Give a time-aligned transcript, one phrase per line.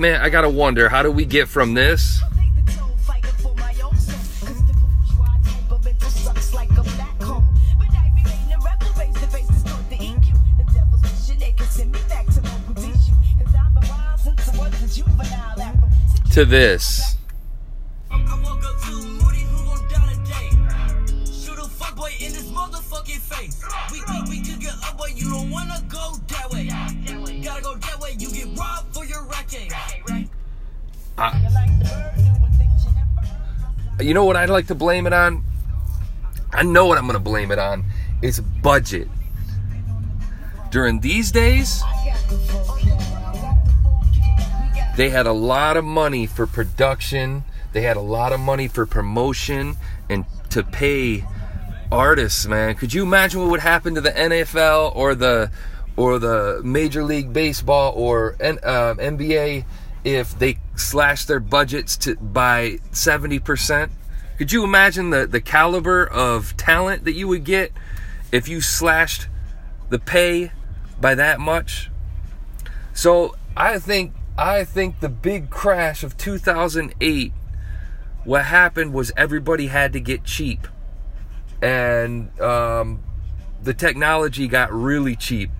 [0.00, 2.22] man, I gotta wonder, how do we get from this
[16.32, 17.16] to this?
[34.00, 35.44] You know what I'd like to blame it on?
[36.52, 37.84] I know what I'm going to blame it on.
[38.22, 39.08] It's budget.
[40.70, 41.82] During these days,
[44.96, 48.86] they had a lot of money for production, they had a lot of money for
[48.86, 49.76] promotion
[50.08, 51.24] and to pay
[51.92, 52.74] artists, man.
[52.74, 55.50] Could you imagine what would happen to the NFL or the
[55.96, 59.64] or the Major League Baseball or uh, NBA
[60.04, 63.90] if they slashed their budgets to by 70%?
[64.38, 67.72] Could you imagine the, the caliber of talent that you would get
[68.32, 69.28] if you slashed
[69.90, 70.52] the pay
[71.00, 71.90] by that much?
[72.94, 77.32] So I think I think the big crash of 2008
[78.24, 80.66] what happened was everybody had to get cheap
[81.62, 83.02] and um,
[83.62, 85.50] the technology got really cheap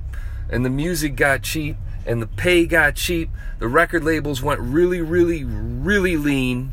[0.50, 5.00] and the music got cheap and the pay got cheap the record labels went really
[5.00, 6.72] really really lean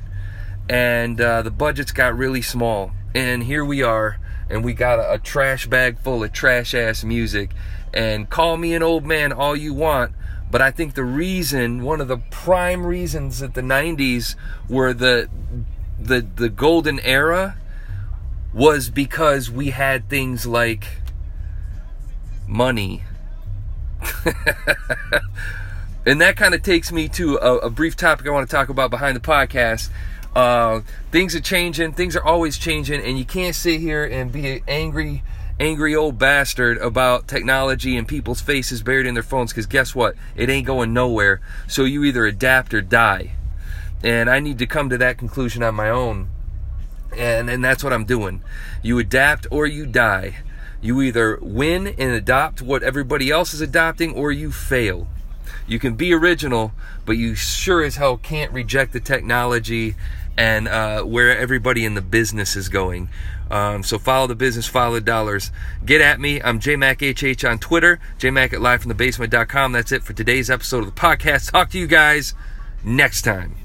[0.69, 2.91] and uh, the budgets got really small.
[3.15, 4.19] And here we are,
[4.49, 7.51] and we got a, a trash bag full of trash ass music.
[7.93, 10.13] And call me an old man all you want,
[10.51, 14.35] but I think the reason, one of the prime reasons that the 90s
[14.69, 15.29] were the
[15.99, 17.57] the the golden era
[18.53, 20.87] was because we had things like
[22.45, 23.03] money.
[26.05, 28.69] and that kind of takes me to a, a brief topic I want to talk
[28.69, 29.89] about behind the podcast
[30.37, 30.81] uh,
[31.11, 31.93] things are changing.
[31.93, 35.23] Things are always changing, and you can't sit here and be an angry,
[35.59, 39.51] angry old bastard about technology and people's faces buried in their phones.
[39.51, 40.13] Because guess what?
[40.35, 41.41] It ain't going nowhere.
[41.67, 43.31] So you either adapt or die.
[44.03, 46.29] And I need to come to that conclusion on my own.
[47.15, 48.43] And and that's what I'm doing.
[48.83, 50.35] You adapt or you die.
[50.81, 55.07] You either win and adopt what everybody else is adopting, or you fail.
[55.67, 56.71] You can be original,
[57.05, 59.95] but you sure as hell can't reject the technology
[60.37, 63.09] and uh, where everybody in the business is going.
[63.49, 65.51] Um, so follow the business, follow the dollars.
[65.85, 66.41] Get at me.
[66.41, 69.71] I'm JMacHH on Twitter, JMac at livefromthebasement.com.
[69.71, 71.51] That's it for today's episode of the podcast.
[71.51, 72.33] Talk to you guys
[72.83, 73.55] next time.